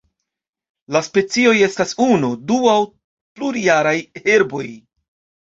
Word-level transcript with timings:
La 0.95 1.01
specioj 1.07 1.53
estas 1.65 1.93
unu, 2.07 2.31
du 2.53 2.57
aŭ 2.73 2.79
plurjaraj 2.89 3.95
herboj. 4.27 4.65